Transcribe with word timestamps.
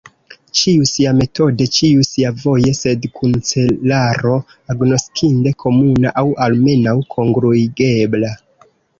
Ĉiu 0.59 0.85
siametode, 0.91 1.65
ĉiu 1.73 2.05
siavoje, 2.07 2.71
sed 2.77 3.03
kun 3.19 3.35
celaro 3.49 4.31
agnoskinde 4.75 5.51
komuna, 5.65 6.13
aŭ 6.23 6.25
almenaŭ 6.47 6.95
kongruigebla. 7.17 8.33